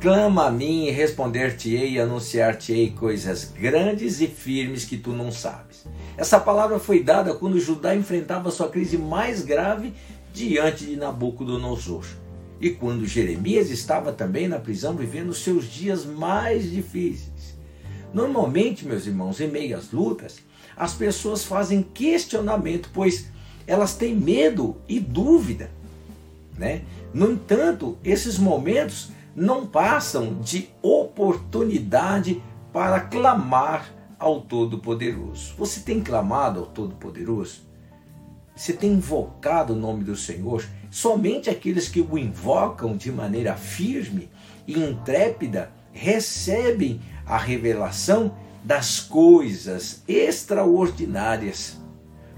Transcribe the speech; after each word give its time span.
Clama 0.00 0.46
a 0.46 0.50
mim 0.50 0.86
e 0.86 0.90
responder-te-ei 0.90 1.92
e 1.92 2.00
anunciar-te-ei 2.00 2.88
coisas 2.92 3.44
grandes 3.44 4.18
e 4.22 4.26
firmes 4.26 4.86
que 4.86 4.96
tu 4.96 5.12
não 5.12 5.30
sabes. 5.30 5.84
Essa 6.16 6.40
palavra 6.40 6.78
foi 6.78 7.02
dada 7.02 7.34
quando 7.34 7.60
Judá 7.60 7.94
enfrentava 7.94 8.50
sua 8.50 8.70
crise 8.70 8.96
mais 8.96 9.42
grave 9.42 9.92
diante 10.32 10.86
de 10.86 10.96
Nabucodonosor. 10.96 12.06
E 12.58 12.70
quando 12.70 13.06
Jeremias 13.06 13.68
estava 13.68 14.10
também 14.10 14.48
na 14.48 14.58
prisão 14.58 14.94
vivendo 14.94 15.34
seus 15.34 15.70
dias 15.70 16.06
mais 16.06 16.70
difíceis. 16.70 17.58
Normalmente, 18.14 18.86
meus 18.86 19.06
irmãos, 19.06 19.38
em 19.38 19.48
meio 19.48 19.76
às 19.76 19.92
lutas, 19.92 20.38
as 20.74 20.94
pessoas 20.94 21.44
fazem 21.44 21.82
questionamento, 21.82 22.88
pois 22.94 23.26
elas 23.66 23.94
têm 23.94 24.16
medo 24.16 24.78
e 24.88 24.98
dúvida. 24.98 25.70
Né? 26.56 26.84
No 27.12 27.32
entanto, 27.32 27.98
esses 28.02 28.38
momentos 28.38 29.10
não 29.34 29.66
passam 29.66 30.40
de 30.40 30.70
oportunidade 30.82 32.42
para 32.72 33.00
clamar 33.00 33.92
ao 34.18 34.40
Todo-Poderoso. 34.42 35.54
Você 35.56 35.80
tem 35.80 36.00
clamado 36.00 36.60
ao 36.60 36.66
Todo-Poderoso? 36.66 37.62
Você 38.54 38.72
tem 38.72 38.92
invocado 38.92 39.72
o 39.72 39.76
nome 39.76 40.04
do 40.04 40.14
Senhor? 40.14 40.64
Somente 40.90 41.48
aqueles 41.48 41.88
que 41.88 42.00
o 42.00 42.18
invocam 42.18 42.96
de 42.96 43.10
maneira 43.10 43.56
firme 43.56 44.28
e 44.66 44.78
intrépida 44.78 45.72
recebem 45.92 47.00
a 47.24 47.38
revelação 47.38 48.36
das 48.62 49.00
coisas 49.00 50.02
extraordinárias. 50.06 51.80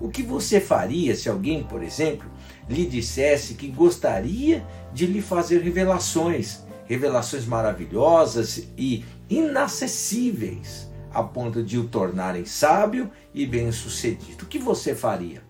O 0.00 0.08
que 0.08 0.22
você 0.22 0.60
faria 0.60 1.14
se 1.14 1.28
alguém, 1.28 1.62
por 1.62 1.82
exemplo, 1.82 2.28
lhe 2.68 2.86
dissesse 2.86 3.54
que 3.54 3.68
gostaria 3.68 4.64
de 4.92 5.06
lhe 5.06 5.22
fazer 5.22 5.62
revelações, 5.62 6.64
revelações 6.90 7.46
maravilhosas 7.46 8.66
e 8.76 9.04
inacessíveis, 9.28 10.90
a 11.14 11.22
ponto 11.22 11.62
de 11.62 11.78
o 11.78 11.86
tornarem 11.86 12.44
sábio 12.44 13.08
e 13.32 13.46
bem-sucedido. 13.46 14.44
O 14.44 14.48
que 14.48 14.58
você 14.58 14.92
faria? 14.92 15.40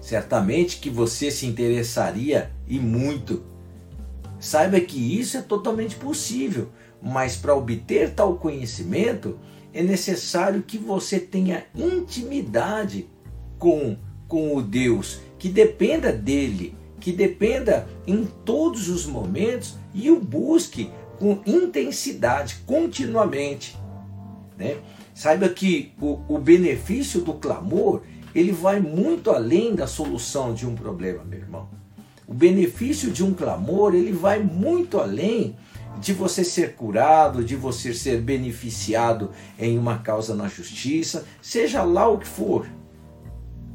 Certamente 0.00 0.78
que 0.78 0.88
você 0.88 1.30
se 1.30 1.44
interessaria 1.44 2.50
e 2.66 2.78
muito. 2.78 3.44
Saiba 4.40 4.80
que 4.80 5.20
isso 5.20 5.36
é 5.36 5.42
totalmente 5.42 5.96
possível, 5.96 6.70
mas 7.02 7.36
para 7.36 7.54
obter 7.54 8.14
tal 8.14 8.36
conhecimento 8.36 9.38
é 9.70 9.82
necessário 9.82 10.62
que 10.62 10.78
você 10.78 11.20
tenha 11.20 11.66
intimidade 11.74 13.06
com, 13.58 13.98
com 14.26 14.56
o 14.56 14.62
Deus, 14.62 15.20
que 15.38 15.50
dependa 15.50 16.10
dele 16.10 16.74
que 17.06 17.12
dependa 17.12 17.86
em 18.04 18.24
todos 18.44 18.88
os 18.88 19.06
momentos 19.06 19.76
e 19.94 20.10
o 20.10 20.18
busque 20.18 20.90
com 21.20 21.38
intensidade, 21.46 22.56
continuamente. 22.66 23.78
Né? 24.58 24.78
Saiba 25.14 25.48
que 25.48 25.92
o, 26.00 26.18
o 26.28 26.36
benefício 26.36 27.20
do 27.20 27.34
clamor 27.34 28.02
ele 28.34 28.50
vai 28.50 28.80
muito 28.80 29.30
além 29.30 29.72
da 29.72 29.86
solução 29.86 30.52
de 30.52 30.66
um 30.66 30.74
problema, 30.74 31.22
meu 31.22 31.38
irmão. 31.38 31.68
O 32.26 32.34
benefício 32.34 33.12
de 33.12 33.22
um 33.22 33.32
clamor 33.32 33.94
ele 33.94 34.10
vai 34.10 34.42
muito 34.42 34.98
além 34.98 35.54
de 36.00 36.12
você 36.12 36.42
ser 36.42 36.74
curado, 36.74 37.44
de 37.44 37.54
você 37.54 37.94
ser 37.94 38.20
beneficiado 38.20 39.30
em 39.56 39.78
uma 39.78 39.98
causa 39.98 40.34
na 40.34 40.48
justiça, 40.48 41.24
seja 41.40 41.84
lá 41.84 42.08
o 42.08 42.18
que 42.18 42.26
for. 42.26 42.66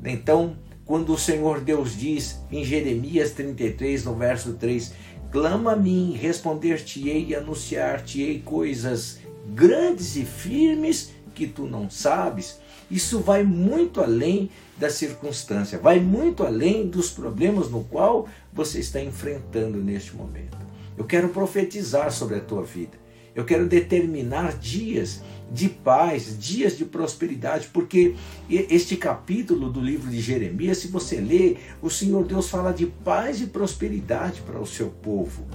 Então, 0.03 0.57
quando 0.91 1.13
o 1.13 1.17
Senhor 1.17 1.61
Deus 1.61 1.97
diz 1.97 2.41
em 2.51 2.65
Jeremias 2.65 3.31
33, 3.31 4.03
no 4.03 4.13
verso 4.13 4.55
3: 4.55 4.91
Clama 5.31 5.71
a 5.71 5.75
mim, 5.77 6.17
responder-te-ei 6.19 7.27
e 7.27 7.33
anunciar-te-ei 7.33 8.41
coisas 8.41 9.19
grandes 9.55 10.17
e 10.17 10.25
firmes 10.25 11.13
que 11.33 11.47
tu 11.47 11.63
não 11.63 11.89
sabes. 11.89 12.59
Isso 12.91 13.21
vai 13.21 13.41
muito 13.41 14.01
além 14.01 14.49
da 14.77 14.89
circunstância, 14.89 15.79
vai 15.79 16.01
muito 16.01 16.43
além 16.43 16.85
dos 16.85 17.09
problemas 17.09 17.71
no 17.71 17.85
qual 17.85 18.27
você 18.51 18.81
está 18.81 18.99
enfrentando 18.99 19.77
neste 19.77 20.13
momento. 20.13 20.57
Eu 20.97 21.05
quero 21.05 21.29
profetizar 21.29 22.11
sobre 22.11 22.35
a 22.35 22.41
tua 22.41 22.63
vida. 22.63 23.00
Eu 23.33 23.45
quero 23.45 23.67
determinar 23.67 24.57
dias 24.57 25.21
de 25.51 25.67
paz, 25.67 26.37
dias 26.39 26.77
de 26.77 26.85
prosperidade, 26.85 27.67
porque 27.73 28.15
este 28.49 28.95
capítulo 28.95 29.69
do 29.69 29.81
livro 29.81 30.09
de 30.09 30.21
Jeremias, 30.21 30.77
se 30.79 30.87
você 30.87 31.19
ler, 31.19 31.59
o 31.81 31.89
Senhor 31.89 32.25
Deus 32.25 32.49
fala 32.49 32.71
de 32.71 32.85
paz 32.85 33.41
e 33.41 33.47
prosperidade 33.47 34.41
para 34.41 34.59
o 34.59 34.65
seu 34.65 34.89
povo. 34.89 35.45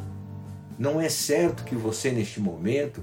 Não 0.78 1.00
é 1.00 1.08
certo 1.08 1.64
que 1.64 1.74
você, 1.74 2.10
neste 2.10 2.40
momento, 2.40 3.00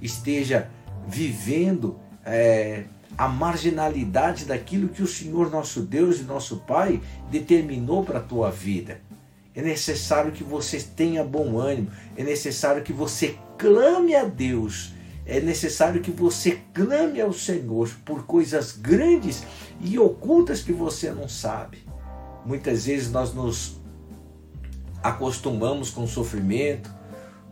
esteja 0.00 0.70
vivendo 1.08 1.98
é, 2.24 2.84
a 3.16 3.28
marginalidade 3.28 4.44
daquilo 4.44 4.88
que 4.88 5.02
o 5.02 5.06
Senhor 5.06 5.50
nosso 5.50 5.80
Deus 5.80 6.20
e 6.20 6.24
nosso 6.24 6.58
Pai 6.58 7.00
determinou 7.30 8.04
para 8.04 8.18
a 8.18 8.22
tua 8.22 8.50
vida. 8.50 9.00
É 9.54 9.62
necessário 9.62 10.32
que 10.32 10.44
você 10.44 10.78
tenha 10.78 11.24
bom 11.24 11.58
ânimo, 11.58 11.90
é 12.14 12.22
necessário 12.22 12.82
que 12.82 12.92
você 12.92 13.36
clame 13.56 14.14
a 14.14 14.24
Deus, 14.24 14.92
é 15.24 15.40
necessário 15.40 16.00
que 16.00 16.10
você 16.10 16.60
clame 16.72 17.20
ao 17.20 17.32
Senhor 17.32 17.90
por 18.04 18.24
coisas 18.24 18.72
grandes 18.72 19.42
e 19.80 19.98
ocultas 19.98 20.62
que 20.62 20.72
você 20.72 21.10
não 21.10 21.28
sabe. 21.28 21.78
Muitas 22.44 22.86
vezes 22.86 23.10
nós 23.10 23.34
nos 23.34 23.80
acostumamos 25.02 25.90
com 25.90 26.06
sofrimento, 26.06 26.90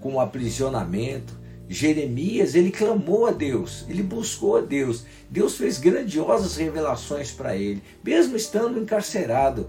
com 0.01 0.21
aprisionamento. 0.21 1.43
Jeremias, 1.69 2.55
ele 2.55 2.71
clamou 2.71 3.27
a 3.27 3.31
Deus, 3.31 3.85
ele 3.89 4.03
buscou 4.03 4.59
a 4.59 4.61
Deus. 4.61 5.05
Deus 5.29 5.57
fez 5.57 5.79
grandiosas 5.79 6.57
revelações 6.57 7.33
para 7.33 7.57
ele, 7.57 7.83
mesmo 8.05 8.37
estando 8.37 8.79
encarcerado 8.79 9.69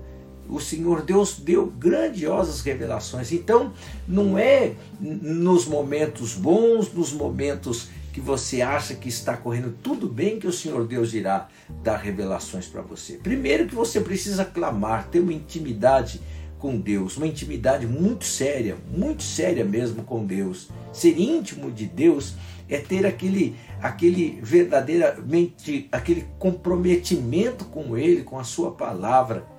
o 0.50 0.60
Senhor 0.60 1.02
Deus 1.02 1.40
deu 1.40 1.68
grandiosas 1.68 2.62
revelações. 2.62 3.32
Então, 3.32 3.74
não 4.08 4.38
é 4.38 4.74
nos 5.00 5.66
momentos 5.66 6.34
bons, 6.34 6.92
nos 6.94 7.12
momentos 7.12 7.90
que 8.14 8.22
você 8.22 8.62
acha 8.62 8.96
que 8.96 9.10
está 9.10 9.36
correndo 9.36 9.76
tudo 9.84 10.08
bem 10.08 10.40
que 10.40 10.48
o 10.48 10.54
Senhor 10.54 10.88
Deus 10.88 11.14
irá 11.14 11.50
dar 11.84 11.98
revelações 11.98 12.66
para 12.66 12.82
você. 12.82 13.14
Primeiro 13.14 13.68
que 13.68 13.76
você 13.76 14.00
precisa 14.00 14.46
clamar, 14.46 15.10
ter 15.10 15.20
uma 15.20 15.34
intimidade 15.34 16.22
com 16.58 16.78
Deus, 16.78 17.18
uma 17.18 17.28
intimidade 17.28 17.86
muito 17.86 18.24
séria, 18.24 18.78
muito 18.90 19.22
séria 19.22 19.66
mesmo 19.66 20.04
com 20.04 20.26
Deus. 20.26 20.70
Ser 20.94 21.20
íntimo 21.20 21.70
de 21.70 21.86
Deus 21.86 22.36
é 22.70 22.78
ter 22.78 23.06
aquele 23.06 23.56
aquele 23.82 24.40
verdadeiramente 24.42 25.90
aquele 25.92 26.26
comprometimento 26.40 27.66
com 27.66 27.98
ele, 27.98 28.24
com 28.24 28.40
a 28.40 28.44
sua 28.44 28.72
palavra 28.72 29.55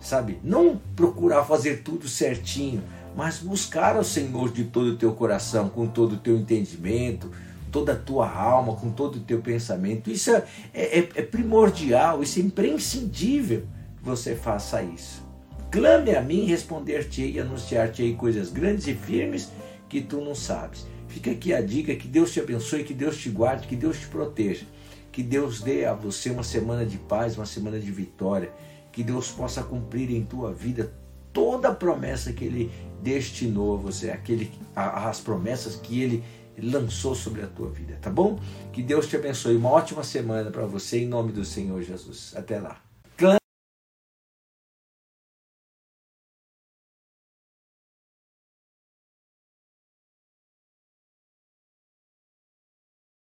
sabe? 0.00 0.38
Não 0.42 0.80
procurar 0.96 1.44
fazer 1.44 1.82
tudo 1.82 2.08
certinho, 2.08 2.82
mas 3.14 3.38
buscar 3.38 3.96
ao 3.96 4.04
Senhor 4.04 4.50
de 4.50 4.64
todo 4.64 4.92
o 4.92 4.96
teu 4.96 5.12
coração, 5.12 5.68
com 5.68 5.86
todo 5.86 6.14
o 6.14 6.18
teu 6.18 6.36
entendimento, 6.36 7.30
toda 7.70 7.92
a 7.92 7.96
tua 7.96 8.30
alma, 8.30 8.74
com 8.74 8.90
todo 8.90 9.16
o 9.16 9.20
teu 9.20 9.40
pensamento. 9.40 10.10
Isso 10.10 10.30
é, 10.30 10.44
é, 10.72 10.98
é 11.14 11.22
primordial, 11.22 12.22
isso 12.22 12.38
é 12.38 12.42
imprescindível 12.42 13.66
que 13.98 14.04
você 14.04 14.34
faça 14.34 14.82
isso. 14.82 15.28
Clame 15.70 16.16
a 16.16 16.20
mim, 16.20 16.46
responder-te-ei 16.46 17.32
e 17.32 17.40
anunciar-te-ei 17.40 18.14
coisas 18.14 18.50
grandes 18.50 18.88
e 18.88 18.94
firmes 18.94 19.50
que 19.88 20.00
tu 20.00 20.20
não 20.20 20.34
sabes. 20.34 20.86
Fica 21.06 21.30
aqui 21.30 21.52
a 21.52 21.60
dica, 21.60 21.94
que 21.94 22.08
Deus 22.08 22.32
te 22.32 22.40
abençoe, 22.40 22.84
que 22.84 22.94
Deus 22.94 23.16
te 23.18 23.28
guarde, 23.28 23.66
que 23.66 23.76
Deus 23.76 23.98
te 23.98 24.06
proteja. 24.06 24.64
Que 25.12 25.24
Deus 25.24 25.60
dê 25.60 25.84
a 25.84 25.92
você 25.92 26.30
uma 26.30 26.44
semana 26.44 26.86
de 26.86 26.96
paz, 26.96 27.36
uma 27.36 27.46
semana 27.46 27.80
de 27.80 27.90
vitória 27.90 28.52
que 28.92 29.02
Deus 29.02 29.30
possa 29.30 29.62
cumprir 29.62 30.10
em 30.10 30.24
tua 30.24 30.52
vida 30.52 30.92
toda 31.32 31.68
a 31.68 31.74
promessa 31.74 32.32
que 32.32 32.44
Ele 32.44 32.70
destinou 33.02 33.74
a 33.74 33.80
você, 33.80 34.10
aquele, 34.10 34.50
as 34.74 35.20
promessas 35.20 35.76
que 35.76 36.02
Ele 36.02 36.24
lançou 36.62 37.14
sobre 37.14 37.42
a 37.42 37.46
tua 37.46 37.70
vida, 37.70 37.98
tá 38.00 38.10
bom? 38.10 38.38
Que 38.72 38.82
Deus 38.82 39.06
te 39.06 39.16
abençoe. 39.16 39.56
Uma 39.56 39.70
ótima 39.70 40.02
semana 40.02 40.50
para 40.50 40.66
você 40.66 41.00
em 41.00 41.06
nome 41.06 41.32
do 41.32 41.44
Senhor 41.44 41.80
Jesus. 41.82 42.32
Até 42.36 42.60
lá. 42.60 42.89